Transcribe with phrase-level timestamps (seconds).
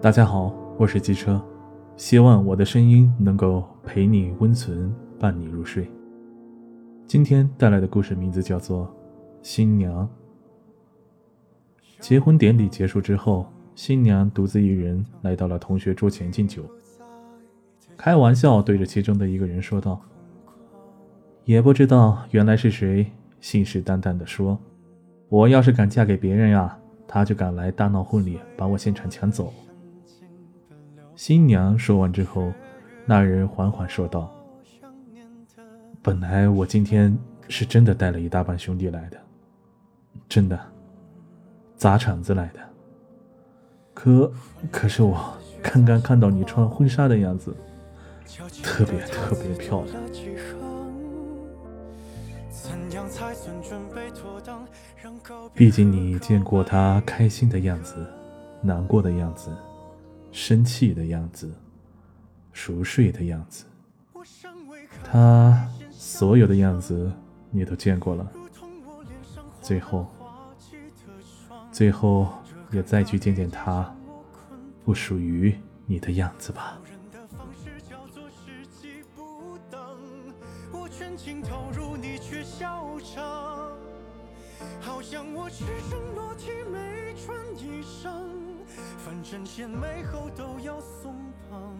[0.00, 1.40] 大家好，我是机车，
[1.96, 5.90] 希望我的声音能够陪你温存，伴你入睡。
[7.06, 8.86] 今天带来的故事名字叫做
[9.42, 10.06] 《新娘》。
[12.00, 16.62] 结婚典礼结束之后，新娘独自一人来到了同学桌前敬酒，
[17.96, 19.98] 开玩笑对着其中的一个人说道
[21.44, 24.58] ：“也不知道原来是谁，信誓旦旦地说，
[25.30, 29.50] 我要是敢嫁给别人呀，他就敢来大闹婚礼，把我现场抢走。”
[31.16, 32.52] 新娘说完之后，
[33.06, 34.34] 那人缓缓说道
[36.02, 37.16] ：“本来我今天
[37.48, 39.18] 是真的带了一大半兄弟来的，
[40.28, 40.58] 真的，
[41.76, 42.60] 砸场子来的。
[43.94, 44.32] 可
[44.72, 47.54] 可是我刚刚看到你穿婚纱的样子，
[48.62, 49.94] 特别特别漂亮。
[55.54, 58.04] 毕竟你见过他开心的样子，
[58.60, 59.50] 难过的样子。”
[60.34, 61.54] 生气的样子，
[62.52, 63.64] 熟睡的样子，
[65.04, 67.10] 他所有的样子
[67.52, 68.28] 你都见过了。
[69.62, 70.10] 最后，
[71.70, 72.28] 最后
[72.72, 73.94] 也再去见见他
[74.84, 76.80] 不属于你的样子吧。
[84.80, 88.10] 好像我赤身裸体没穿衣裳，
[88.98, 91.14] 反正先美后都要松
[91.50, 91.76] 绑，